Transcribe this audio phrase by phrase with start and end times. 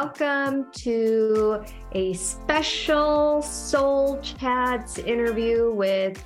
[0.00, 1.60] welcome to
[1.90, 6.24] a special Soul Chats interview with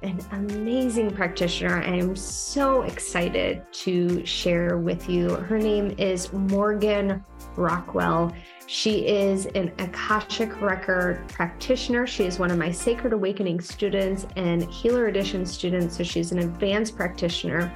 [0.00, 1.82] an amazing practitioner.
[1.82, 5.28] I am so excited to share with you.
[5.28, 7.22] Her name is Morgan
[7.54, 8.34] Rockwell.
[8.66, 12.06] She is an Akashic Record practitioner.
[12.06, 15.98] She is one of my Sacred Awakening students and Healer Edition students.
[15.98, 17.70] So she's an advanced practitioner.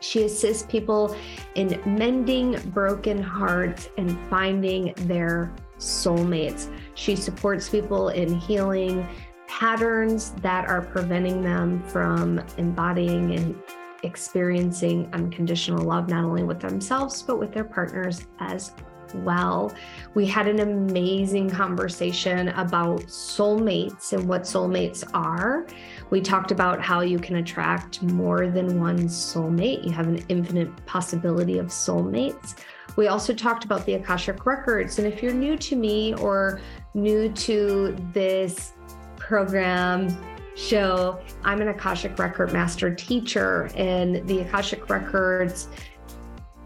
[0.00, 1.16] She assists people
[1.54, 6.70] in mending broken hearts and finding their soulmates.
[6.94, 9.06] She supports people in healing
[9.46, 13.62] patterns that are preventing them from embodying and
[14.02, 18.72] experiencing unconditional love, not only with themselves, but with their partners as
[19.14, 19.74] well.
[20.14, 25.66] We had an amazing conversation about soulmates and what soulmates are.
[26.10, 29.84] We talked about how you can attract more than one soulmate.
[29.84, 32.56] You have an infinite possibility of soulmates.
[32.96, 34.98] We also talked about the Akashic Records.
[34.98, 36.60] And if you're new to me or
[36.94, 38.72] new to this
[39.16, 40.08] program,
[40.56, 45.68] show, I'm an Akashic Record Master teacher, and the Akashic Records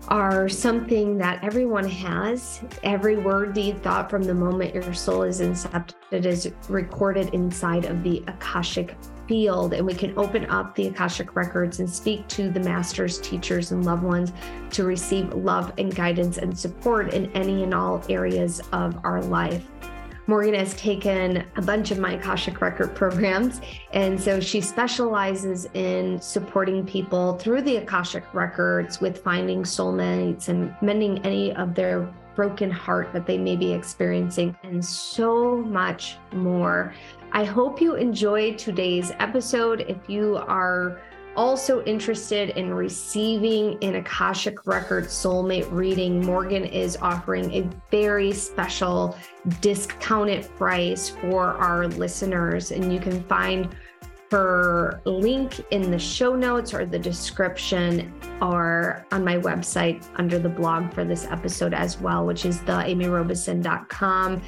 [0.08, 2.60] are something that everyone has.
[2.83, 8.02] Every word, deed, thought from the moment your soul is incepted is recorded inside of
[8.02, 8.96] the Akashic
[9.27, 9.74] field.
[9.74, 13.84] And we can open up the Akashic records and speak to the masters, teachers, and
[13.84, 14.33] loved ones
[14.70, 19.66] to receive love and guidance and support in any and all areas of our life.
[20.27, 23.61] Morgan has taken a bunch of my Akashic Record programs.
[23.92, 30.75] And so she specializes in supporting people through the Akashic Records with finding soulmates and
[30.80, 36.92] mending any of their broken heart that they may be experiencing, and so much more.
[37.30, 39.84] I hope you enjoyed today's episode.
[39.86, 41.01] If you are
[41.36, 49.17] also interested in receiving an Akashic Record soulmate reading, Morgan is offering a very special
[49.61, 52.70] discounted price for our listeners.
[52.70, 53.74] And you can find
[54.30, 60.48] her link in the show notes or the description or on my website under the
[60.48, 64.42] blog for this episode as well, which is the amyrobeson.com.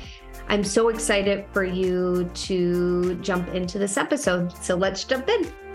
[0.48, 4.52] I'm so excited for you to jump into this episode.
[4.62, 5.65] So let's jump in.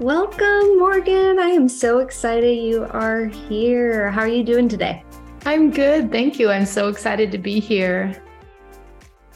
[0.00, 1.38] Welcome, Morgan.
[1.38, 4.10] I am so excited you are here.
[4.10, 5.04] How are you doing today?
[5.46, 6.10] I'm good.
[6.10, 6.50] Thank you.
[6.50, 8.20] I'm so excited to be here.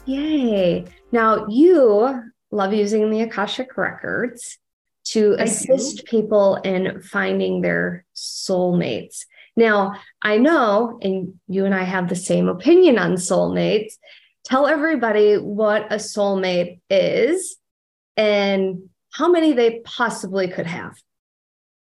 [0.05, 0.83] Yay.
[1.13, 4.57] Now, you love using the Akashic Records
[5.05, 6.03] to I assist do.
[6.03, 9.25] people in finding their soulmates.
[9.55, 13.93] Now, I know, and you and I have the same opinion on soulmates.
[14.43, 17.55] Tell everybody what a soulmate is
[18.17, 18.88] and
[19.19, 20.95] how many they possibly could have.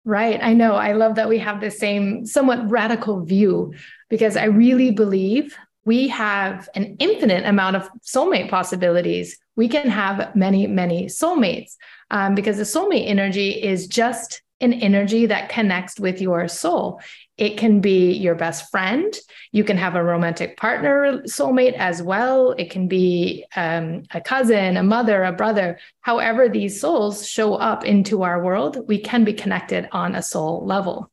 [0.04, 0.38] Right.
[0.44, 0.74] I know.
[0.74, 3.74] I love that we have the same somewhat radical view
[4.10, 5.56] because I really believe
[5.86, 9.40] we have an infinite amount of soulmate possibilities.
[9.56, 11.78] We can have many, many soulmates
[12.10, 17.02] um, because the soulmate energy is just an energy that connects with your soul.
[17.38, 19.14] It can be your best friend.
[19.52, 22.52] You can have a romantic partner soulmate as well.
[22.52, 25.80] It can be um, a cousin, a mother, a brother.
[26.02, 30.66] However, these souls show up into our world, we can be connected on a soul
[30.66, 31.12] level.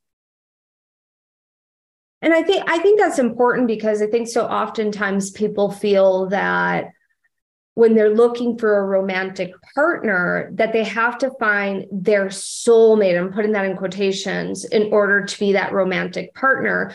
[2.20, 6.91] And I think I think that's important because I think so oftentimes people feel that
[7.78, 13.33] when they're looking for a romantic partner that they have to find their soulmate i'm
[13.33, 16.93] putting that in quotations in order to be that romantic partner.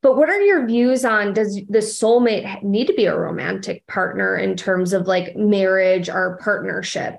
[0.00, 4.34] But what are your views on does the soulmate need to be a romantic partner
[4.34, 7.18] in terms of like marriage or partnership?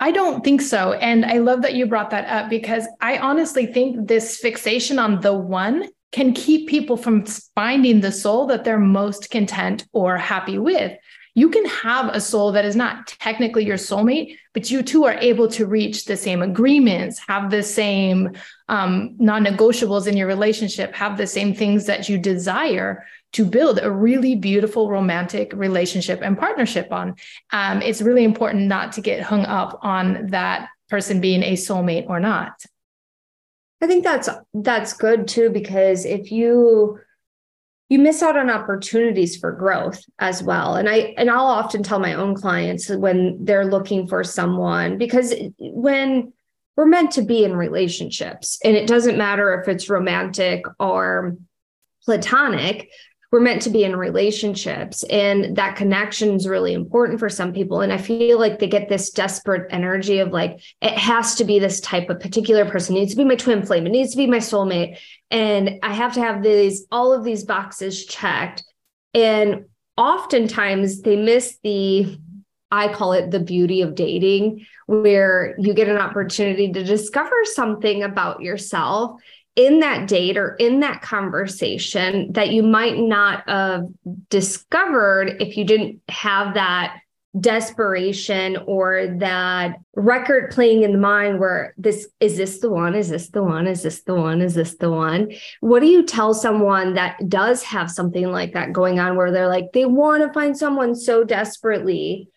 [0.00, 0.94] I don't think so.
[0.94, 5.20] And I love that you brought that up because I honestly think this fixation on
[5.20, 10.58] the one can keep people from finding the soul that they're most content or happy
[10.58, 10.96] with
[11.34, 15.14] you can have a soul that is not technically your soulmate, but you two are
[15.14, 18.32] able to reach the same agreements, have the same
[18.68, 23.80] um, non negotiables in your relationship, have the same things that you desire to build
[23.82, 27.16] a really beautiful romantic relationship and partnership on.
[27.50, 32.08] Um, it's really important not to get hung up on that person being a soulmate
[32.08, 32.64] or not.
[33.82, 37.00] I think that's that's good too because if you
[37.94, 40.74] you miss out on opportunities for growth as well.
[40.74, 45.32] And i and i'll often tell my own clients when they're looking for someone because
[45.58, 46.32] when
[46.76, 51.36] we're meant to be in relationships and it doesn't matter if it's romantic or
[52.04, 52.90] platonic
[53.32, 57.80] we're meant to be in relationships and that connection is really important for some people.
[57.80, 61.58] And i feel like they get this desperate energy of like it has to be
[61.58, 62.96] this type of particular person.
[62.96, 63.86] It needs to be my twin flame.
[63.86, 64.98] It needs to be my soulmate.
[65.30, 68.62] And i have to have these all of these boxes checked.
[69.14, 69.66] And
[69.96, 72.18] oftentimes they miss the
[72.70, 78.02] I call it the beauty of dating, where you get an opportunity to discover something
[78.02, 79.20] about yourself
[79.56, 83.86] in that date or in that conversation that you might not have
[84.28, 86.98] discovered if you didn't have that
[87.38, 92.94] desperation or that record playing in the mind where this is this the one?
[92.94, 93.66] Is this the one?
[93.66, 94.40] Is this the one?
[94.40, 95.32] Is this the one?
[95.60, 99.48] What do you tell someone that does have something like that going on where they're
[99.48, 102.28] like they want to find someone so desperately?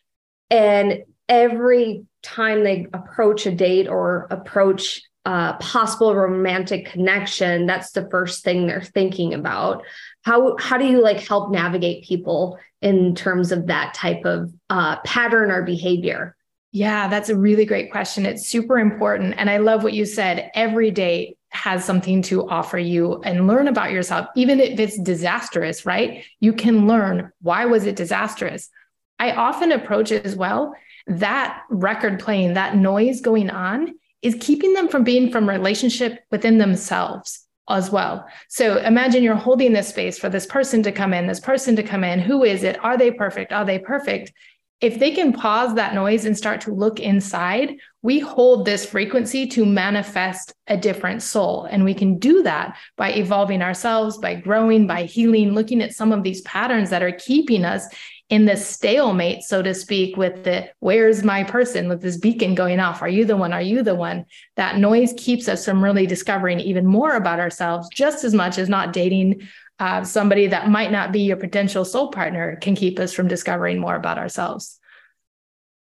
[0.49, 8.09] And every time they approach a date or approach uh, possible romantic connection, that's the
[8.09, 9.83] first thing they're thinking about.
[10.21, 15.01] How how do you like help navigate people in terms of that type of uh,
[15.01, 16.37] pattern or behavior?
[16.71, 18.25] Yeah, that's a really great question.
[18.25, 20.49] It's super important, and I love what you said.
[20.55, 25.85] Every date has something to offer you and learn about yourself, even if it's disastrous.
[25.85, 26.23] Right?
[26.39, 28.69] You can learn why was it disastrous.
[29.19, 30.73] I often approach it as well.
[31.07, 36.57] That record playing, that noise going on is keeping them from being from relationship within
[36.57, 38.25] themselves as well.
[38.49, 41.83] So imagine you're holding this space for this person to come in, this person to
[41.83, 42.19] come in.
[42.19, 42.83] Who is it?
[42.83, 43.51] Are they perfect?
[43.51, 44.31] Are they perfect?
[44.79, 49.47] If they can pause that noise and start to look inside, we hold this frequency
[49.47, 51.63] to manifest a different soul.
[51.65, 56.11] And we can do that by evolving ourselves, by growing, by healing, looking at some
[56.11, 57.87] of these patterns that are keeping us
[58.29, 62.79] in the stalemate, so to speak, with the where's my person with this beacon going
[62.79, 63.01] off?
[63.01, 63.53] Are you the one?
[63.53, 64.25] Are you the one?
[64.57, 68.67] That noise keeps us from really discovering even more about ourselves, just as much as
[68.67, 69.47] not dating
[69.79, 73.79] uh, somebody that might not be your potential soul partner can keep us from discovering
[73.79, 74.79] more about ourselves.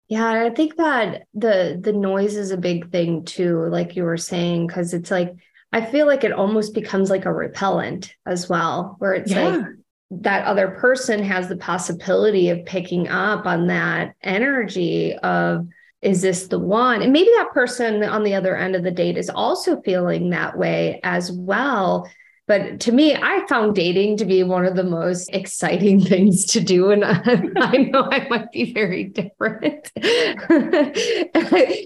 [0.08, 4.16] Yeah, I think that the the noise is a big thing too, like you were
[4.16, 5.34] saying, because it's like
[5.72, 9.48] I feel like it almost becomes like a repellent as well, where it's yeah.
[9.48, 9.66] like
[10.10, 15.66] that other person has the possibility of picking up on that energy of
[16.00, 17.02] is this the one?
[17.02, 20.56] And maybe that person on the other end of the date is also feeling that
[20.56, 22.08] way as well.
[22.46, 26.60] But to me i found dating to be one of the most exciting things to
[26.60, 29.92] do and i, know i might be very different.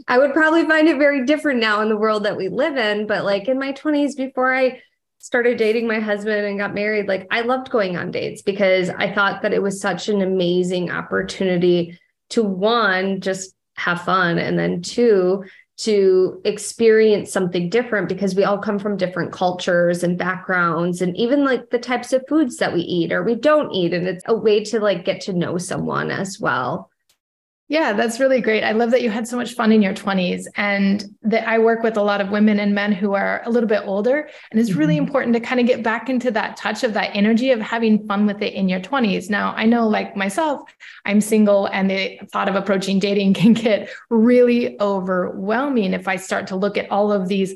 [0.08, 3.08] I would probably find it very different now in the world that we live in
[3.08, 4.80] but like in my 20s before i
[5.22, 9.14] started dating my husband and got married, like I loved going on dates because I
[9.14, 11.98] thought that it was such an amazing opportunity
[12.30, 15.44] to one, just have fun, and then two,
[15.78, 21.44] to experience something different because we all come from different cultures and backgrounds and even
[21.44, 23.94] like the types of foods that we eat or we don't eat.
[23.94, 26.90] And it's a way to like get to know someone as well
[27.72, 28.64] yeah, that's really great.
[28.64, 31.82] I love that you had so much fun in your 20s and that I work
[31.82, 34.28] with a lot of women and men who are a little bit older.
[34.50, 35.06] And it's really mm-hmm.
[35.06, 38.26] important to kind of get back into that touch of that energy of having fun
[38.26, 39.30] with it in your 20s.
[39.30, 40.68] Now, I know like myself,
[41.06, 46.48] I'm single and the thought of approaching dating can get really overwhelming if I start
[46.48, 47.54] to look at all of these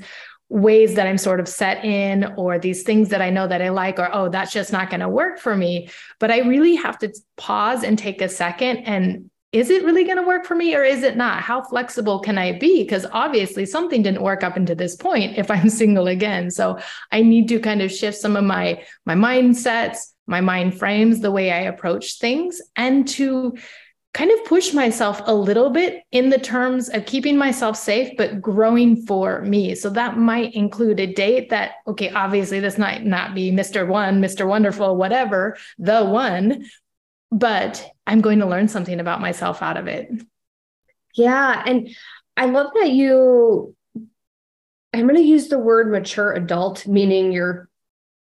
[0.48, 3.68] ways that I'm sort of set in or these things that I know that I
[3.68, 5.90] like or oh that's just not going to work for me
[6.20, 10.18] but I really have to pause and take a second and is it really going
[10.18, 11.42] to work for me or is it not?
[11.42, 12.82] How flexible can I be?
[12.82, 16.50] Because obviously something didn't work up until this point if I'm single again.
[16.50, 16.78] So
[17.10, 21.30] I need to kind of shift some of my my mindsets, my mind frames, the
[21.30, 23.56] way I approach things, and to
[24.12, 28.40] kind of push myself a little bit in the terms of keeping myself safe, but
[28.40, 29.74] growing for me.
[29.74, 33.86] So that might include a date that, okay, obviously this might not be Mr.
[33.86, 34.48] One, Mr.
[34.48, 36.64] Wonderful, whatever, the one,
[37.30, 40.08] but I'm going to learn something about myself out of it.
[41.14, 41.62] Yeah.
[41.66, 41.88] And
[42.36, 43.74] I love that you,
[44.92, 47.68] I'm going to use the word mature adult, meaning you're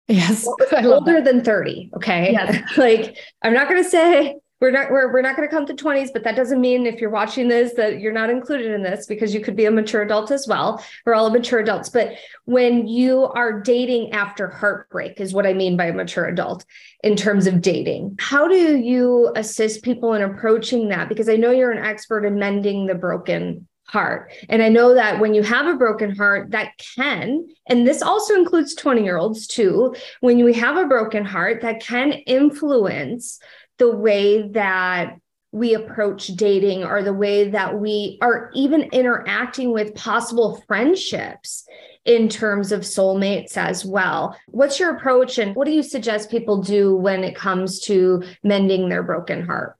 [0.09, 0.47] yes
[0.85, 2.63] older than 30 okay yes.
[2.77, 5.75] like i'm not going to say we're not we're, we're not going to come to
[5.75, 9.05] 20s but that doesn't mean if you're watching this that you're not included in this
[9.05, 10.83] because you could be a mature adult as well.
[11.05, 12.15] We're all mature adults but
[12.47, 16.65] when you are dating after heartbreak is what i mean by a mature adult
[17.03, 18.17] in terms of dating.
[18.19, 21.11] How do you assist people in approaching that?
[21.11, 24.33] Because i know you're an expert in mending the broken heart.
[24.49, 28.35] And I know that when you have a broken heart, that can, and this also
[28.35, 33.39] includes 20 year olds too, when you have a broken heart, that can influence
[33.79, 35.19] the way that
[35.53, 41.65] we approach dating or the way that we are even interacting with possible friendships
[42.05, 44.37] in terms of soulmates as well.
[44.49, 48.89] What's your approach and what do you suggest people do when it comes to mending
[48.89, 49.77] their broken heart?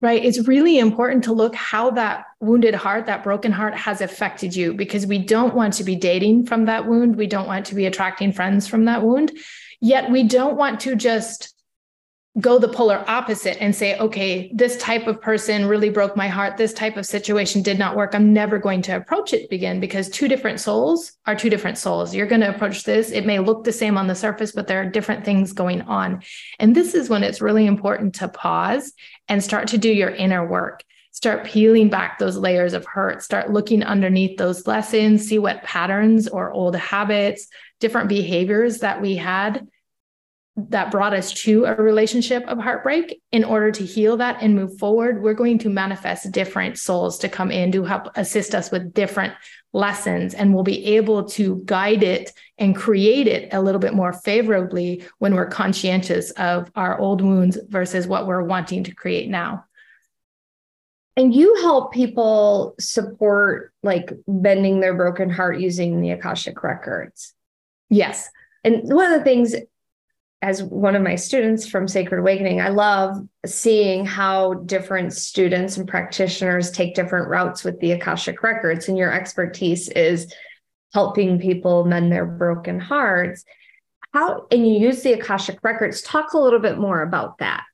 [0.00, 0.24] Right.
[0.24, 4.72] It's really important to look how that wounded heart, that broken heart has affected you
[4.72, 7.16] because we don't want to be dating from that wound.
[7.16, 9.32] We don't want to be attracting friends from that wound.
[9.80, 11.52] Yet we don't want to just
[12.40, 16.56] go the polar opposite and say, okay, this type of person really broke my heart.
[16.56, 18.14] This type of situation did not work.
[18.14, 22.14] I'm never going to approach it again because two different souls are two different souls.
[22.14, 23.10] You're going to approach this.
[23.10, 26.22] It may look the same on the surface, but there are different things going on.
[26.60, 28.92] And this is when it's really important to pause
[29.26, 30.84] and start to do your inner work.
[31.10, 33.22] Start peeling back those layers of hurt.
[33.22, 37.48] Start looking underneath those lessons, see what patterns or old habits,
[37.80, 39.66] different behaviors that we had
[40.70, 43.20] that brought us to a relationship of heartbreak.
[43.32, 47.28] In order to heal that and move forward we're going to manifest different souls to
[47.28, 49.34] come in to help assist us with different
[49.72, 54.12] lessons and we'll be able to guide it and create it a little bit more
[54.12, 59.64] favorably when we're conscientious of our old wounds versus what we're wanting to create now.
[61.16, 67.34] And you help people support like bending their broken heart using the akashic records.
[67.90, 68.30] Yes.
[68.64, 69.54] And one of the things
[70.40, 75.88] as one of my students from Sacred Awakening, I love seeing how different students and
[75.88, 78.88] practitioners take different routes with the Akashic Records.
[78.88, 80.32] And your expertise is
[80.94, 83.44] helping people mend their broken hearts.
[84.12, 86.02] How, and you use the Akashic Records.
[86.02, 87.64] Talk a little bit more about that.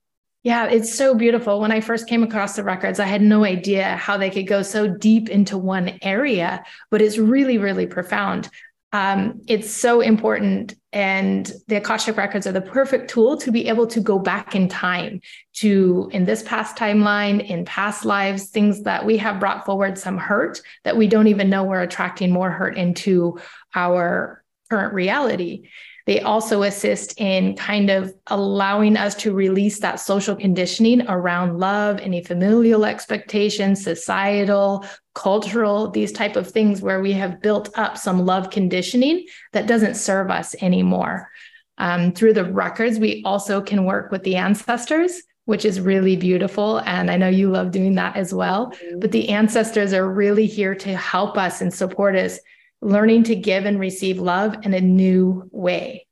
[0.43, 1.59] Yeah, it's so beautiful.
[1.59, 4.61] When I first came across the records, I had no idea how they could go
[4.61, 8.49] so deep into one area, but it's really, really profound.
[8.95, 10.73] Um, it's so important.
[10.93, 14.69] And the Akashic Records are the perfect tool to be able to go back in
[14.69, 15.19] time
[15.55, 20.17] to, in this past timeline, in past lives, things that we have brought forward some
[20.17, 23.37] hurt that we don't even know we're attracting more hurt into
[23.73, 25.67] our current reality.
[26.05, 31.99] They also assist in kind of allowing us to release that social conditioning around love,
[31.99, 34.85] any familial expectations, societal,
[35.15, 39.95] cultural, these type of things where we have built up some love conditioning that doesn't
[39.95, 41.29] serve us anymore.
[41.77, 46.79] Um, through the records, we also can work with the ancestors which is really beautiful.
[46.85, 48.71] And I know you love doing that as well.
[48.71, 48.99] Mm-hmm.
[48.99, 52.39] But the ancestors are really here to help us and support us
[52.81, 56.07] learning to give and receive love in a new way.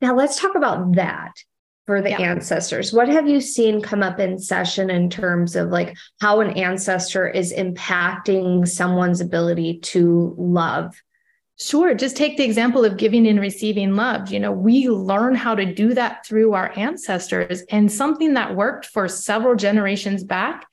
[0.00, 1.32] Now, let's talk about that
[1.86, 2.20] for the yeah.
[2.20, 2.92] ancestors.
[2.92, 7.28] What have you seen come up in session in terms of like how an ancestor
[7.28, 10.94] is impacting someone's ability to love?
[11.58, 11.94] Sure.
[11.94, 14.30] Just take the example of giving and receiving love.
[14.30, 18.86] You know, we learn how to do that through our ancestors, and something that worked
[18.86, 20.66] for several generations back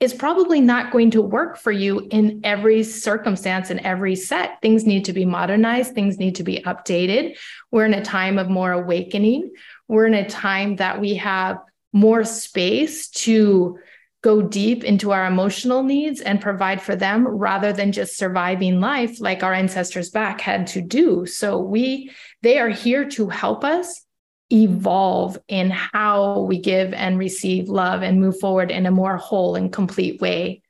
[0.00, 4.60] is probably not going to work for you in every circumstance and every set.
[4.62, 7.36] Things need to be modernized, things need to be updated.
[7.70, 9.52] We're in a time of more awakening.
[9.88, 11.58] We're in a time that we have
[11.92, 13.78] more space to
[14.22, 19.20] go deep into our emotional needs and provide for them rather than just surviving life
[19.20, 21.26] like our ancestors back had to do.
[21.26, 22.10] So we
[22.42, 24.04] they are here to help us
[24.52, 29.54] evolve in how we give and receive love and move forward in a more whole
[29.56, 30.62] and complete way.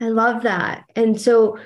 [0.00, 0.84] I love that.
[0.94, 1.58] And so,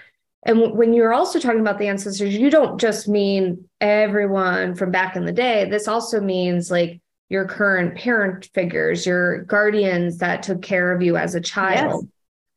[0.44, 5.16] and when you're also talking about the ancestors, you don't just mean everyone from back
[5.16, 5.68] in the day.
[5.68, 11.16] This also means like your current parent figures, your guardians that took care of you
[11.16, 12.04] as a child.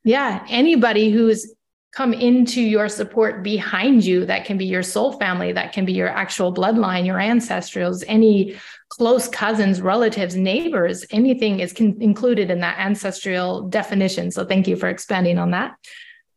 [0.04, 0.44] Yes.
[0.44, 0.46] Yeah.
[0.50, 1.54] Anybody who's
[1.92, 5.94] come into your support behind you that can be your soul family that can be
[5.94, 8.56] your actual bloodline your ancestrals any
[8.92, 14.32] close cousins relatives neighbors anything is con- included in that ancestral definition.
[14.32, 15.76] So thank you for expanding on that.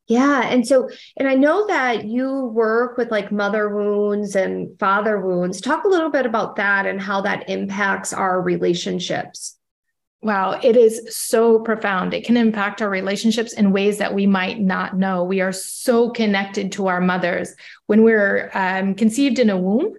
[0.07, 5.19] Yeah and so and i know that you work with like mother wounds and father
[5.19, 5.61] wounds.
[5.61, 9.57] Talk a little bit about that and how that impacts our relationships
[10.25, 12.15] Wow, it is so profound.
[12.15, 15.23] It can impact our relationships in ways that we might not know.
[15.23, 17.55] We are so connected to our mothers.
[17.89, 19.93] When we're um, conceived in a womb,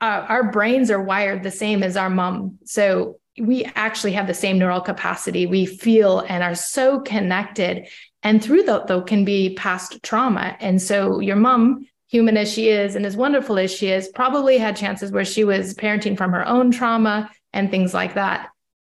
[0.00, 2.58] uh, our brains are wired the same as our mom.
[2.64, 5.46] So we actually have the same neural capacity.
[5.46, 7.88] We feel and are so connected.
[8.22, 10.56] And through that, though, can be past trauma.
[10.60, 14.58] And so your mom, human as she is and as wonderful as she is, probably
[14.58, 18.50] had chances where she was parenting from her own trauma and things like that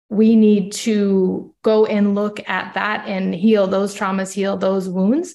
[0.09, 5.35] we need to go and look at that and heal those traumas, heal those wounds.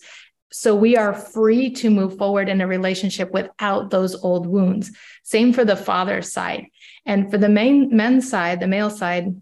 [0.52, 4.92] So we are free to move forward in a relationship without those old wounds.
[5.24, 6.66] Same for the father side.
[7.06, 9.36] And for the main men's side, the male side,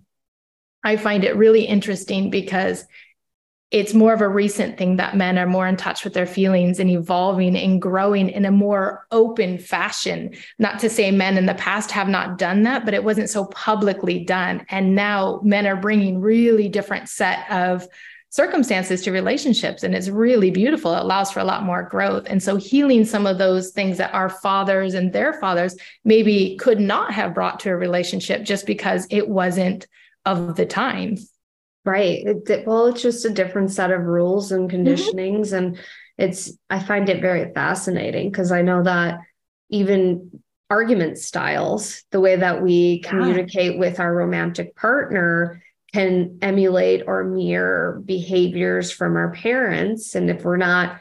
[0.83, 2.85] I find it really interesting because
[3.71, 6.79] it's more of a recent thing that men are more in touch with their feelings
[6.79, 10.35] and evolving and growing in a more open fashion.
[10.57, 13.45] Not to say men in the past have not done that, but it wasn't so
[13.45, 14.65] publicly done.
[14.69, 17.87] And now men are bringing really different set of
[18.31, 22.43] circumstances to relationships and it's really beautiful it allows for a lot more growth and
[22.43, 27.11] so healing some of those things that our fathers and their fathers maybe could not
[27.11, 29.87] have brought to a relationship just because it wasn't
[30.27, 31.31] of the times
[31.85, 32.23] Right.
[32.25, 34.87] It, well, it's just a different set of rules and mm-hmm.
[34.87, 35.47] conditionings.
[35.47, 35.55] Mm-hmm.
[35.55, 35.79] And
[36.17, 39.19] it's, I find it very fascinating because I know that
[39.69, 43.09] even argument styles, the way that we yeah.
[43.09, 50.13] communicate with our romantic partner, can emulate or mirror behaviors from our parents.
[50.13, 50.99] And if we're not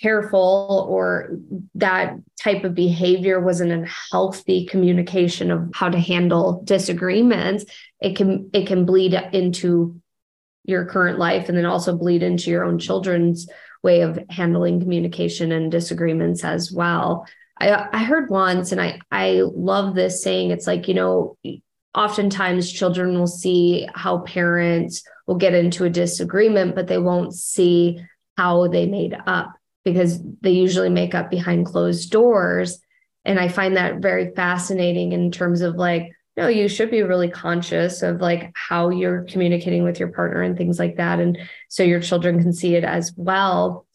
[0.00, 1.38] careful or
[1.76, 7.64] that type of behavior wasn't a healthy communication of how to handle disagreements,
[8.00, 10.00] it can it can bleed into
[10.64, 13.46] your current life and then also bleed into your own children's
[13.82, 17.26] way of handling communication and disagreements as well.
[17.60, 21.36] I, I heard once, and I, I love this saying, it's like, you know,
[21.94, 28.00] oftentimes children will see how parents will get into a disagreement, but they won't see
[28.36, 29.52] how they made up
[29.84, 32.80] because they usually make up behind closed doors.
[33.24, 37.30] And I find that very fascinating in terms of like, no, you should be really
[37.30, 41.20] conscious of like how you're communicating with your partner and things like that.
[41.20, 41.38] And
[41.68, 43.86] so your children can see it as well.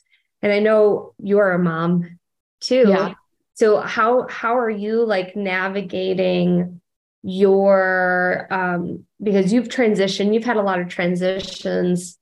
[0.42, 2.20] And I know you're a mom
[2.62, 2.86] too.
[2.88, 3.14] Yeah.
[3.56, 6.80] So how how are you like navigating
[7.24, 12.18] your um because you've transitioned, you've had a lot of transitions.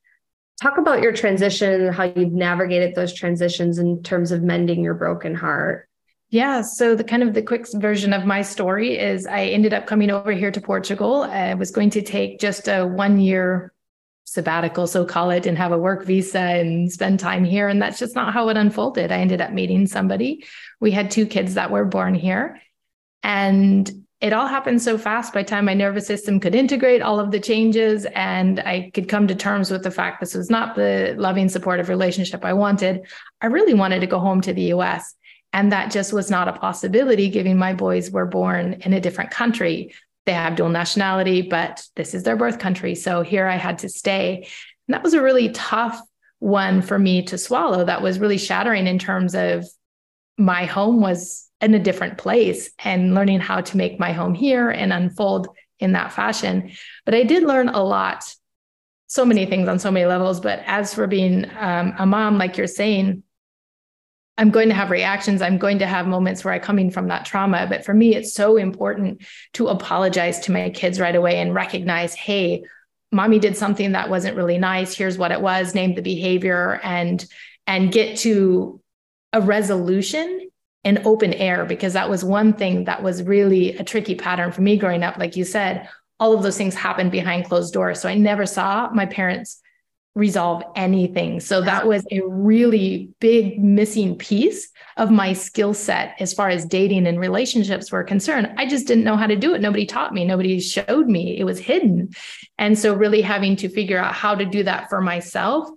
[0.60, 5.36] Talk about your transition, how you've navigated those transitions in terms of mending your broken
[5.36, 5.88] heart.
[6.30, 6.62] Yeah.
[6.62, 10.12] So the kind of the quick version of my story is I ended up coming
[10.12, 11.24] over here to Portugal.
[11.24, 13.74] I was going to take just a one year
[14.26, 17.70] sabbatical, so call it, and have a work visa and spend time here.
[17.70, 19.10] And that's just not how it unfolded.
[19.10, 20.44] I ended up meeting somebody.
[20.82, 22.62] We had two kids that were born here.
[23.24, 27.32] And it all happened so fast by time my nervous system could integrate all of
[27.32, 31.14] the changes and I could come to terms with the fact this was not the
[31.18, 33.02] loving, supportive relationship I wanted.
[33.42, 35.14] I really wanted to go home to the US.
[35.58, 39.32] And that just was not a possibility, given my boys were born in a different
[39.32, 39.92] country.
[40.28, 42.94] They have dual nationality, but this is their birth country.
[42.94, 44.48] So here I had to stay.
[44.88, 46.00] And that was a really tough
[46.38, 47.84] one for me to swallow.
[47.84, 49.66] That was really shattering in terms of
[50.38, 54.70] my home was in a different place and learning how to make my home here
[54.70, 55.48] and unfold
[55.80, 56.70] in that fashion.
[57.04, 58.32] But I did learn a lot,
[59.08, 60.40] so many things on so many levels.
[60.40, 63.24] But as for being um, a mom, like you're saying,
[64.38, 65.42] I'm going to have reactions.
[65.42, 67.66] I'm going to have moments where I'm coming from that trauma.
[67.68, 72.14] But for me, it's so important to apologize to my kids right away and recognize,
[72.14, 72.64] hey,
[73.12, 74.96] mommy did something that wasn't really nice.
[74.96, 77.26] Here's what it was, name the behavior and
[77.66, 78.80] and get to
[79.34, 80.50] a resolution
[80.84, 84.62] in open air because that was one thing that was really a tricky pattern for
[84.62, 85.18] me growing up.
[85.18, 88.00] Like you said, all of those things happened behind closed doors.
[88.00, 89.62] So I never saw my parents
[90.18, 91.40] resolve anything.
[91.40, 96.66] So that was a really big missing piece of my skill set as far as
[96.66, 98.52] dating and relationships were concerned.
[98.58, 99.62] I just didn't know how to do it.
[99.62, 101.38] Nobody taught me, nobody showed me.
[101.38, 102.10] It was hidden.
[102.58, 105.70] And so, really having to figure out how to do that for myself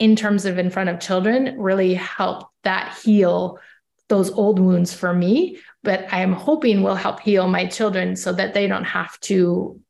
[0.00, 3.60] in terms of in front of children really helped that heal
[4.08, 5.58] those old wounds for me.
[5.84, 9.80] But I'm hoping will help heal my children so that they don't have to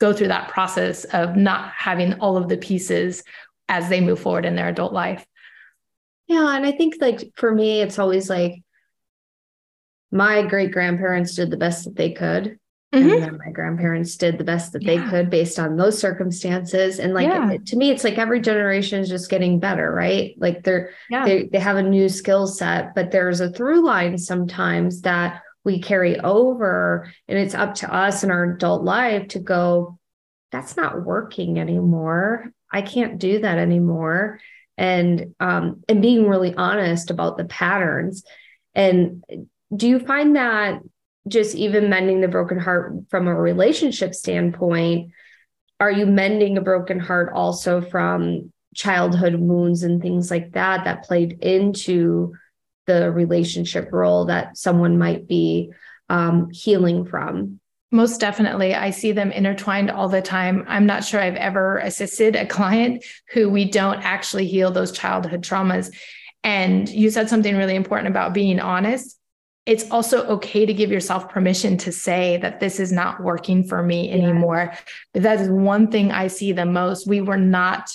[0.00, 3.22] go through that process of not having all of the pieces
[3.68, 5.24] as they move forward in their adult life.
[6.26, 6.56] Yeah.
[6.56, 8.62] And I think like for me, it's always like
[10.10, 12.58] my great grandparents did the best that they could.
[12.94, 13.10] Mm-hmm.
[13.10, 15.02] And then my grandparents did the best that yeah.
[15.02, 17.00] they could based on those circumstances.
[17.00, 17.56] And like yeah.
[17.66, 20.34] to me, it's like every generation is just getting better, right?
[20.38, 21.24] Like they're yeah.
[21.24, 25.80] they, they have a new skill set, but there's a through line sometimes that we
[25.80, 27.10] carry over.
[27.26, 29.98] And it's up to us in our adult life to go,
[30.52, 32.52] that's not working anymore.
[32.70, 34.40] I can't do that anymore.
[34.76, 38.24] And um, and being really honest about the patterns.
[38.74, 39.24] And
[39.74, 40.80] do you find that
[41.26, 45.12] just even mending the broken heart from a relationship standpoint,
[45.80, 51.04] are you mending a broken heart also from childhood wounds and things like that that
[51.04, 52.34] played into
[52.86, 55.72] the relationship role that someone might be
[56.08, 57.60] um, healing from?
[57.90, 58.74] Most definitely.
[58.74, 60.64] I see them intertwined all the time.
[60.66, 65.42] I'm not sure I've ever assisted a client who we don't actually heal those childhood
[65.42, 65.94] traumas.
[66.42, 69.18] And you said something really important about being honest.
[69.64, 73.82] It's also okay to give yourself permission to say that this is not working for
[73.82, 74.70] me anymore.
[74.72, 74.78] Yeah.
[75.14, 77.06] But that is one thing I see the most.
[77.06, 77.90] We were not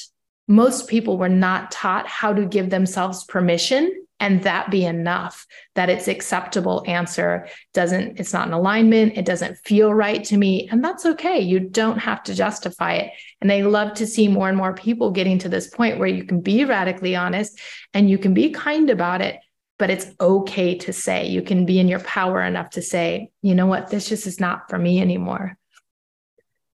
[0.50, 5.90] most people were not taught how to give themselves permission and that be enough that
[5.90, 7.48] it's acceptable answer.
[7.74, 9.18] Doesn't it's not in alignment.
[9.18, 10.68] It doesn't feel right to me.
[10.70, 11.40] And that's okay.
[11.40, 13.12] You don't have to justify it.
[13.42, 16.24] And i love to see more and more people getting to this point where you
[16.24, 17.60] can be radically honest
[17.94, 19.40] and you can be kind about it.
[19.78, 21.28] But it's okay to say.
[21.28, 23.90] You can be in your power enough to say you know what?
[23.90, 25.59] This just is not for me anymore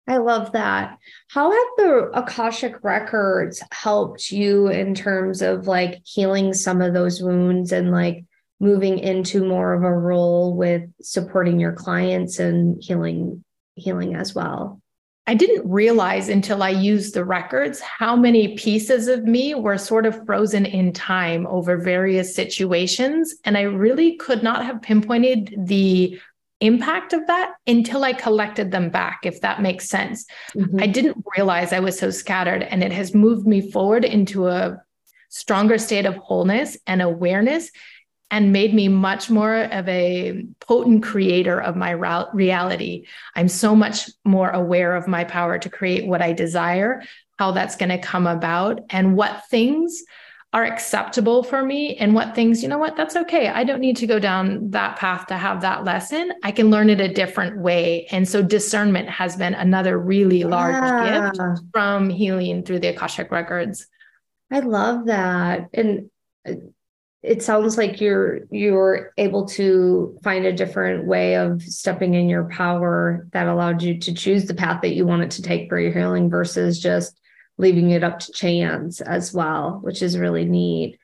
[0.07, 0.99] I love that.
[1.29, 7.21] How have the Akashic records helped you in terms of like healing some of those
[7.21, 8.23] wounds and like
[8.59, 13.43] moving into more of a role with supporting your clients and healing
[13.75, 14.79] healing as well?
[15.27, 20.05] I didn't realize until I used the records how many pieces of me were sort
[20.05, 23.33] of frozen in time over various situations.
[23.43, 26.19] And I really could not have pinpointed the
[26.61, 30.25] impact of that until I collected them back, if that makes sense.
[30.55, 30.79] Mm-hmm.
[30.81, 34.81] I didn't realize I was so scattered, and it has moved me forward into a
[35.29, 37.69] stronger state of wholeness and awareness
[38.31, 43.05] and made me much more of a potent creator of my reality.
[43.35, 47.03] I'm so much more aware of my power to create what I desire,
[47.37, 50.03] how that's going to come about, and what things
[50.55, 53.49] are acceptable for me and what things, you know what, that's okay.
[53.49, 56.31] I don't need to go down that path to have that lesson.
[56.43, 58.07] I can learn it a different way.
[58.09, 61.29] And so discernment has been another really large yeah.
[61.33, 63.87] gift from healing through the Akashic records.
[64.49, 65.67] I love that.
[65.73, 66.09] And
[67.21, 72.45] it sounds like you're you're able to find a different way of stepping in your
[72.45, 75.91] power that allowed you to choose the path that you wanted to take for your
[75.91, 77.19] healing versus just
[77.57, 80.97] leaving it up to chance as well, which is really neat.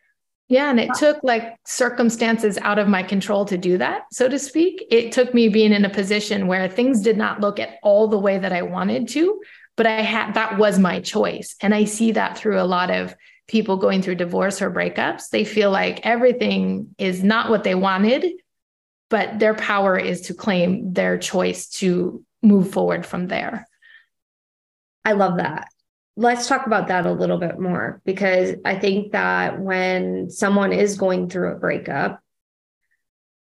[0.50, 0.70] Yeah.
[0.70, 4.84] And it took like circumstances out of my control to do that, so to speak.
[4.92, 8.20] It took me being in a position where things did not look at all the
[8.20, 9.42] way that I wanted to,
[9.78, 11.56] but I had that was my choice.
[11.62, 13.16] And I see that through a lot of
[13.48, 15.30] people going through divorce or breakups.
[15.30, 18.26] They feel like everything is not what they wanted,
[19.10, 23.68] but their power is to claim their choice to move forward from there.
[25.06, 25.70] I love that
[26.22, 30.96] let's talk about that a little bit more because I think that when someone is
[30.98, 32.22] going through a breakup,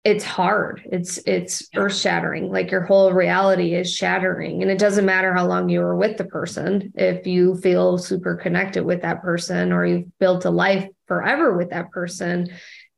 [0.03, 0.81] it's hard.
[0.91, 2.51] It's it's earth shattering.
[2.51, 4.61] Like your whole reality is shattering.
[4.61, 6.91] And it doesn't matter how long you were with the person.
[6.95, 11.69] If you feel super connected with that person or you've built a life forever with
[11.69, 12.49] that person,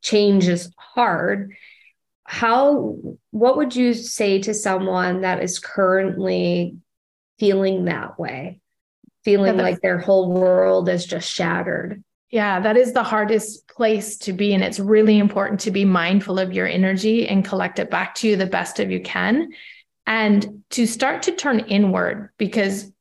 [0.01, 1.53] change is hard.
[2.23, 2.97] How
[3.31, 6.77] what would you say to someone that is currently
[7.37, 8.61] feeling that way?
[9.25, 12.01] Feeling like their whole world is just shattered.
[12.29, 14.53] Yeah, that is the hardest place to be.
[14.53, 18.27] And it's really important to be mindful of your energy and collect it back to
[18.27, 19.49] you the best of you can.
[20.07, 22.91] And to start to turn inward, because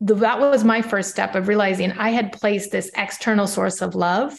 [0.00, 3.94] the, that was my first step of realizing I had placed this external source of
[3.94, 4.38] love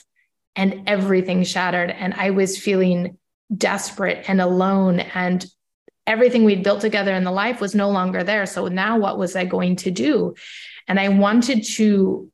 [0.55, 1.91] and everything shattered.
[1.91, 3.17] And I was feeling
[3.55, 4.99] desperate and alone.
[4.99, 5.45] And
[6.08, 8.45] everything we'd built together in the life was no longer there.
[8.45, 10.36] So now what was I going to do?
[10.88, 12.32] And I wanted to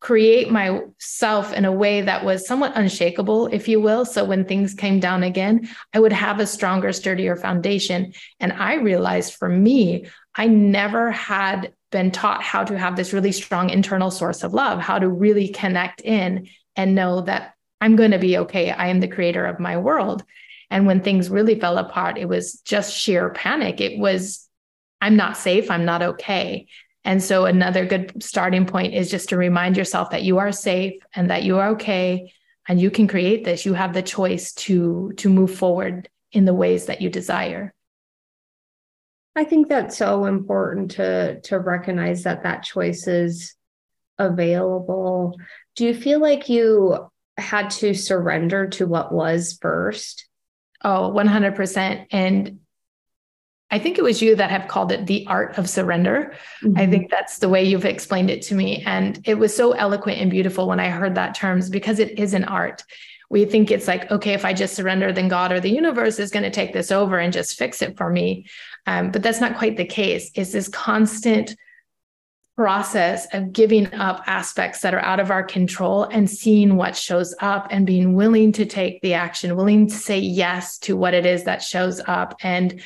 [0.00, 4.04] create myself in a way that was somewhat unshakable, if you will.
[4.04, 8.12] So when things came down again, I would have a stronger, sturdier foundation.
[8.40, 13.30] And I realized for me, I never had been taught how to have this really
[13.30, 18.10] strong internal source of love, how to really connect in and know that I'm going
[18.10, 18.72] to be okay.
[18.72, 20.24] I am the creator of my world.
[20.70, 23.80] And when things really fell apart, it was just sheer panic.
[23.80, 24.48] It was,
[25.00, 25.70] I'm not safe.
[25.70, 26.66] I'm not okay.
[27.04, 30.94] And so another good starting point is just to remind yourself that you are safe
[31.14, 32.32] and that you are okay
[32.68, 33.66] and you can create this.
[33.66, 37.74] You have the choice to to move forward in the ways that you desire.
[39.34, 43.54] I think that's so important to to recognize that that choice is
[44.18, 45.38] available.
[45.74, 50.28] Do you feel like you had to surrender to what was first?
[50.84, 52.06] Oh, 100%.
[52.10, 52.60] And
[53.72, 56.34] I think it was you that have called it the art of surrender.
[56.62, 56.78] Mm-hmm.
[56.78, 58.82] I think that's the way you've explained it to me.
[58.84, 62.34] And it was so eloquent and beautiful when I heard that terms because it is
[62.34, 62.84] an art.
[63.30, 66.30] We think it's like, okay, if I just surrender, then God or the universe is
[66.30, 68.46] going to take this over and just fix it for me.
[68.86, 70.30] Um, but that's not quite the case.
[70.34, 71.56] It's this constant
[72.56, 77.34] process of giving up aspects that are out of our control and seeing what shows
[77.40, 81.24] up and being willing to take the action, willing to say yes to what it
[81.24, 82.82] is that shows up and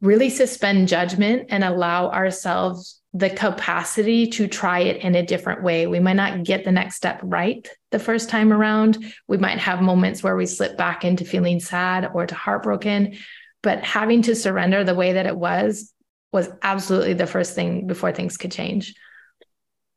[0.00, 5.86] really suspend judgment and allow ourselves the capacity to try it in a different way.
[5.86, 9.12] We might not get the next step right the first time around.
[9.26, 13.16] We might have moments where we slip back into feeling sad or to heartbroken,
[13.62, 15.92] but having to surrender the way that it was
[16.32, 18.94] was absolutely the first thing before things could change.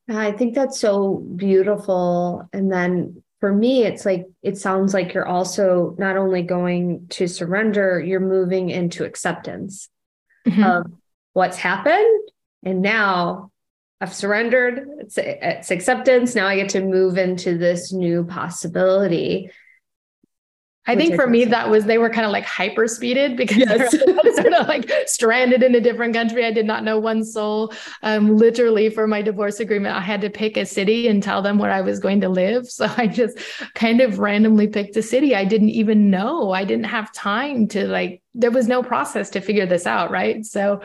[0.09, 2.49] I think that's so beautiful.
[2.53, 7.27] And then for me, it's like, it sounds like you're also not only going to
[7.27, 9.89] surrender, you're moving into acceptance
[10.47, 10.63] mm-hmm.
[10.63, 10.85] of
[11.33, 12.29] what's happened.
[12.63, 13.51] And now
[13.99, 16.35] I've surrendered, it's, it's acceptance.
[16.35, 19.49] Now I get to move into this new possibility.
[20.87, 23.91] I think for me, that was they were kind of like hyper speeded because yes.
[24.35, 26.43] sort of like stranded in a different country.
[26.43, 27.71] I did not know one soul.
[28.01, 31.59] Um, literally, for my divorce agreement, I had to pick a city and tell them
[31.59, 32.67] where I was going to live.
[32.67, 33.37] So I just
[33.75, 36.51] kind of randomly picked a city I didn't even know.
[36.51, 40.09] I didn't have time to like, there was no process to figure this out.
[40.09, 40.43] Right.
[40.45, 40.81] So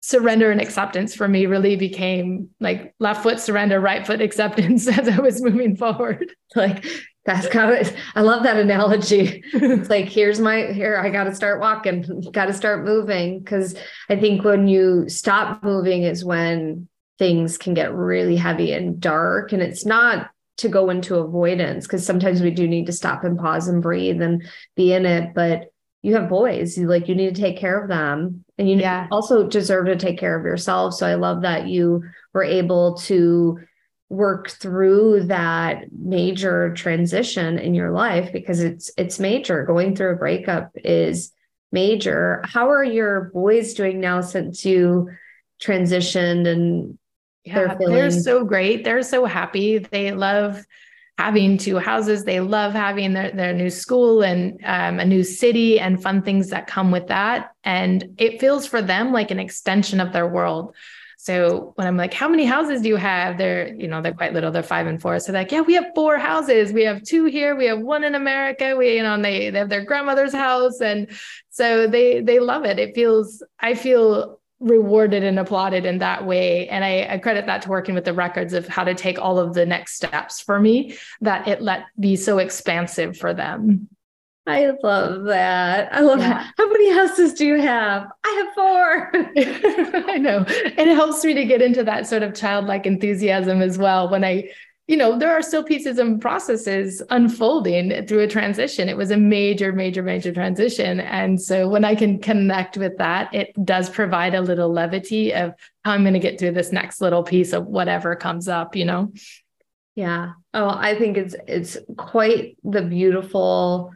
[0.00, 5.06] surrender and acceptance for me really became like left foot surrender, right foot acceptance as
[5.06, 6.34] I was moving forward.
[6.56, 6.86] Like
[7.24, 9.42] that's kind of I love that analogy.
[9.52, 13.74] it's like here's my here I got to start walking, got to start moving because
[14.08, 19.52] I think when you stop moving is when things can get really heavy and dark
[19.52, 23.38] and it's not to go into avoidance because sometimes we do need to stop and
[23.38, 24.42] pause and breathe and
[24.76, 27.88] be in it but you have boys you like you need to take care of
[27.88, 29.06] them and you yeah.
[29.10, 32.02] also deserve to take care of yourself so i love that you
[32.32, 33.58] were able to
[34.08, 40.16] work through that major transition in your life because it's it's major going through a
[40.16, 41.32] breakup is
[41.72, 45.10] major how are your boys doing now since you
[45.60, 46.98] transitioned and
[47.44, 50.64] yeah, they're, feeling- they're so great they're so happy they love
[51.18, 52.22] having two houses.
[52.22, 56.50] They love having their, their new school and um, a new city and fun things
[56.50, 57.50] that come with that.
[57.64, 60.76] And it feels for them like an extension of their world.
[61.20, 63.38] So when I'm like, how many houses do you have?
[63.38, 64.52] They're, you know, they're quite little.
[64.52, 65.18] They're five and four.
[65.18, 66.72] So like, yeah, we have four houses.
[66.72, 67.56] We have two here.
[67.56, 68.76] We have one in America.
[68.76, 70.80] We, you know, and they, they have their grandmother's house.
[70.80, 71.10] And
[71.50, 72.78] so they, they love it.
[72.78, 76.68] It feels, I feel rewarded and applauded in that way.
[76.68, 79.40] And I, I, credit that to working with the records of how to take all
[79.40, 83.88] of the next steps for me that it let be so expansive for them.
[84.48, 85.92] I love that.
[85.92, 86.28] I love yeah.
[86.28, 86.54] that.
[86.56, 88.08] How many houses do you have?
[88.24, 89.10] I have four.
[90.12, 90.38] I know.
[90.38, 94.24] And it helps me to get into that sort of childlike enthusiasm as well when
[94.24, 94.50] I
[94.88, 98.88] you know, there are still pieces and processes unfolding through a transition.
[98.88, 101.00] It was a major, major, major transition.
[101.00, 105.52] And so when I can connect with that, it does provide a little levity of
[105.84, 108.86] how I'm going to get through this next little piece of whatever comes up, you
[108.86, 109.12] know?
[109.94, 110.32] Yeah.
[110.54, 113.92] Oh, I think it's it's quite the beautiful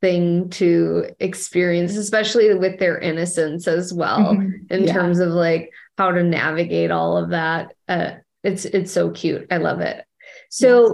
[0.00, 4.72] thing to experience, especially with their innocence as well, mm-hmm.
[4.72, 4.92] in yeah.
[4.92, 7.74] terms of like how to navigate all of that.
[7.88, 9.46] Uh, it's it's so cute.
[9.50, 10.04] I love it.
[10.50, 10.92] So, yes.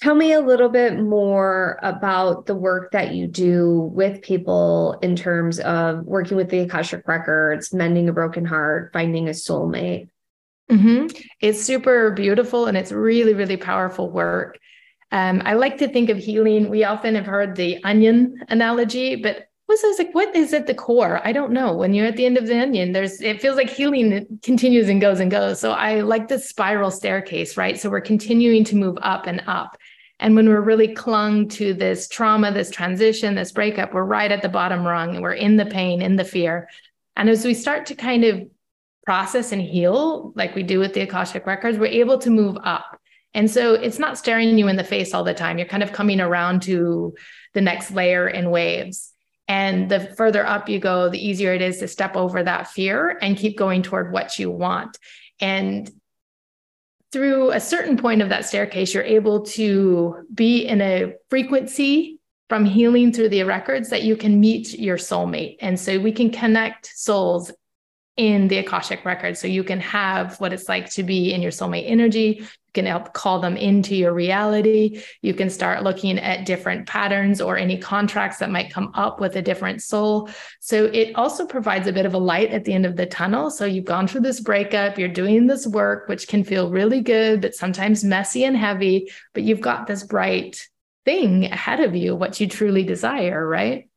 [0.00, 5.14] tell me a little bit more about the work that you do with people in
[5.14, 10.08] terms of working with the Akashic Records, mending a broken heart, finding a soulmate.
[10.70, 11.16] Mm-hmm.
[11.40, 14.58] It's super beautiful and it's really, really powerful work.
[15.12, 16.68] Um, I like to think of healing.
[16.68, 21.20] We often have heard the onion analogy, but was like, what is at the core?
[21.24, 21.72] I don't know.
[21.74, 25.00] When you're at the end of the onion, there's it feels like healing continues and
[25.00, 25.60] goes and goes.
[25.60, 27.78] So I like the spiral staircase, right?
[27.78, 29.76] So we're continuing to move up and up.
[30.18, 34.40] And when we're really clung to this trauma, this transition, this breakup, we're right at
[34.40, 36.68] the bottom rung and we're in the pain, in the fear.
[37.16, 38.48] And as we start to kind of
[39.04, 42.98] process and heal, like we do with the Akashic Records, we're able to move up.
[43.34, 45.58] And so it's not staring you in the face all the time.
[45.58, 47.14] You're kind of coming around to
[47.52, 49.12] the next layer in waves.
[49.48, 53.18] And the further up you go, the easier it is to step over that fear
[53.20, 54.98] and keep going toward what you want.
[55.40, 55.90] And
[57.12, 62.64] through a certain point of that staircase, you're able to be in a frequency from
[62.64, 65.56] healing through the records that you can meet your soulmate.
[65.60, 67.52] And so we can connect souls
[68.16, 69.36] in the Akashic record.
[69.36, 72.38] So you can have what it's like to be in your soulmate energy.
[72.40, 75.02] You can help call them into your reality.
[75.20, 79.36] You can start looking at different patterns or any contracts that might come up with
[79.36, 80.30] a different soul.
[80.60, 83.50] So it also provides a bit of a light at the end of the tunnel.
[83.50, 87.42] So you've gone through this breakup, you're doing this work, which can feel really good,
[87.42, 90.66] but sometimes messy and heavy, but you've got this bright
[91.04, 93.88] thing ahead of you, what you truly desire, right?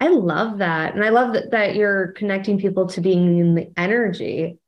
[0.00, 0.94] I love that.
[0.94, 4.58] And I love that, that you're connecting people to being in the energy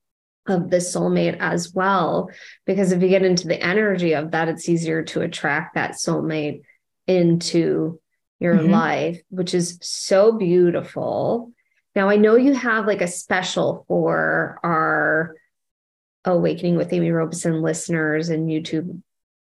[0.47, 2.31] of the soulmate as well.
[2.65, 6.63] Because if you get into the energy of that, it's easier to attract that soulmate
[7.07, 8.01] into
[8.39, 8.71] your mm-hmm.
[8.71, 11.53] life, which is so beautiful.
[11.95, 15.35] Now, I know you have like a special for our
[16.25, 19.01] Awakening with Amy Robeson listeners and YouTube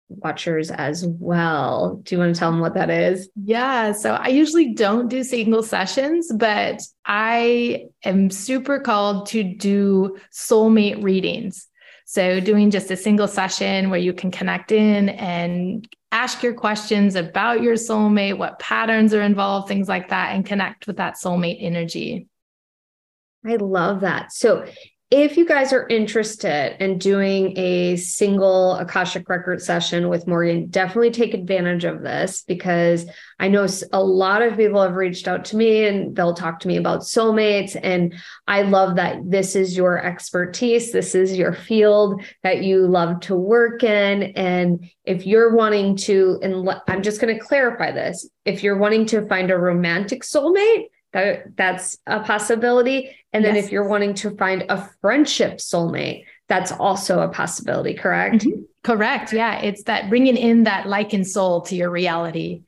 [0.09, 2.01] watchers as well.
[2.03, 3.29] Do you want to tell them what that is?
[3.43, 3.93] Yeah.
[3.93, 11.03] So I usually don't do single sessions, but I am super called to do soulmate
[11.03, 11.69] readings.
[12.09, 17.17] So, doing just a single session where you can connect in and ask your questions
[17.17, 21.59] about your soulmate, what patterns are involved, things like that, and connect with that soulmate
[21.59, 22.29] energy.
[23.45, 24.33] I love that.
[24.33, 24.67] So,
[25.11, 31.13] if you guys are interested in doing a single Akashic record session with Morgan, definitely
[31.13, 33.07] take advantage of this because
[33.39, 36.69] I know a lot of people have reached out to me and they'll talk to
[36.69, 37.79] me about soulmates.
[37.81, 38.15] And
[38.49, 43.37] I love that this is your expertise, this is your field that you love to
[43.37, 44.25] work in.
[44.35, 49.07] And if you're wanting to, and I'm just going to clarify this if you're wanting
[49.07, 53.17] to find a romantic soulmate, that that's a possibility.
[53.33, 53.67] And then yes.
[53.67, 58.45] if you're wanting to find a friendship soulmate that's also a possibility correct?
[58.45, 58.63] Mm-hmm.
[58.85, 59.33] correct.
[59.33, 59.59] Yeah.
[59.59, 62.63] It's that bringing in that like and soul to your reality.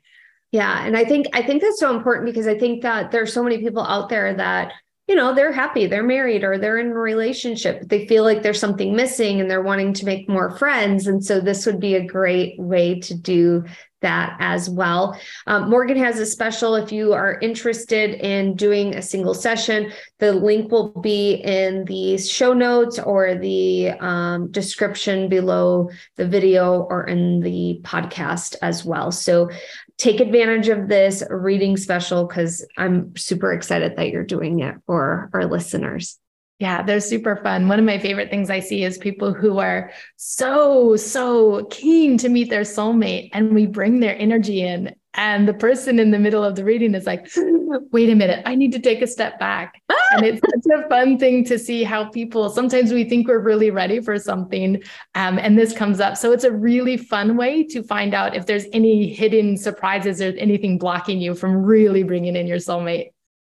[0.51, 0.85] Yeah.
[0.85, 3.59] And i think i think that's so important because i think that there's so many
[3.59, 4.72] people out there that
[5.08, 8.60] you know they're happy they're married or they're in a relationship they feel like there's
[8.60, 12.04] something missing and they're wanting to make more friends and so this would be a
[12.04, 13.64] great way to do
[14.00, 15.18] that as well.
[15.46, 19.92] Um, Morgan has a special if you are interested in doing a single session.
[20.18, 26.82] The link will be in the show notes or the um, description below the video
[26.82, 29.10] or in the podcast as well.
[29.10, 29.50] So
[29.98, 35.28] take advantage of this reading special because I'm super excited that you're doing it for
[35.34, 36.18] our listeners.
[36.61, 37.68] Yeah, they're super fun.
[37.68, 42.28] One of my favorite things I see is people who are so, so keen to
[42.28, 44.94] meet their soulmate, and we bring their energy in.
[45.14, 48.54] And the person in the middle of the reading is like, wait a minute, I
[48.54, 49.82] need to take a step back.
[50.12, 53.70] and it's such a fun thing to see how people sometimes we think we're really
[53.70, 54.82] ready for something,
[55.14, 56.16] um, and this comes up.
[56.16, 60.28] So it's a really fun way to find out if there's any hidden surprises or
[60.38, 63.10] anything blocking you from really bringing in your soulmate.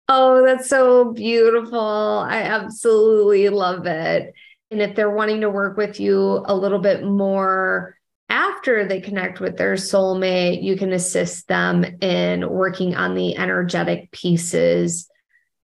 [0.09, 1.79] Oh, that's so beautiful.
[1.79, 4.33] I absolutely love it.
[4.71, 7.98] And if they're wanting to work with you a little bit more
[8.29, 14.11] after they connect with their soulmate, you can assist them in working on the energetic
[14.11, 15.09] pieces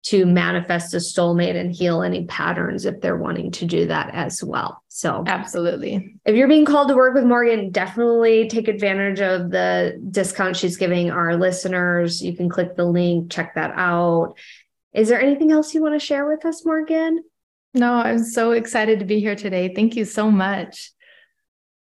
[0.04, 4.44] to manifest a soulmate and heal any patterns if they're wanting to do that as
[4.44, 4.82] well.
[4.88, 6.16] So, absolutely.
[6.26, 10.76] If you're being called to work with Morgan, definitely take advantage of the discount she's
[10.76, 12.22] giving our listeners.
[12.22, 14.34] You can click the link, check that out.
[14.92, 17.24] Is there anything else you want to share with us, Morgan?
[17.72, 19.74] No, I'm so excited to be here today.
[19.74, 20.92] Thank you so much.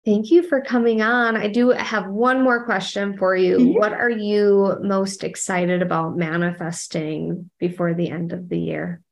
[0.06, 1.36] Thank you for coming on.
[1.36, 3.58] I do have one more question for you.
[3.58, 3.78] Mm-hmm.
[3.78, 9.02] What are you most excited about manifesting before the end of the year?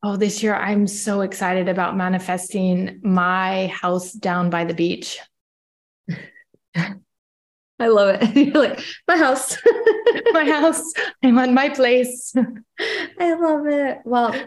[0.00, 5.18] Oh, this year I'm so excited about manifesting my house down by the beach.
[6.76, 8.36] I love it.
[8.36, 9.58] You're like, my house.
[10.32, 10.84] my house.
[11.24, 12.32] I want my place.
[13.18, 13.98] I love it.
[14.04, 14.40] Well,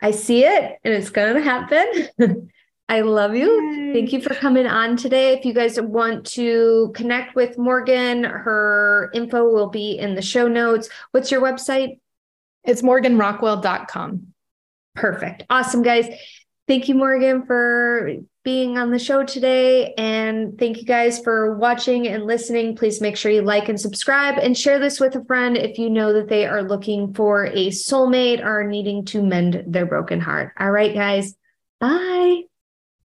[0.00, 2.50] I see it and it's going to happen.
[2.88, 3.92] I love you.
[3.92, 5.34] Thank you for coming on today.
[5.34, 10.48] If you guys want to connect with Morgan, her info will be in the show
[10.48, 10.88] notes.
[11.10, 11.98] What's your website?
[12.64, 14.28] It's morganrockwell.com.
[14.94, 15.44] Perfect.
[15.50, 16.08] Awesome, guys.
[16.66, 18.10] Thank you, Morgan, for
[18.42, 19.92] being on the show today.
[19.98, 22.76] And thank you guys for watching and listening.
[22.76, 25.90] Please make sure you like and subscribe and share this with a friend if you
[25.90, 30.52] know that they are looking for a soulmate or needing to mend their broken heart.
[30.58, 31.34] All right, guys.
[31.80, 32.47] Bye.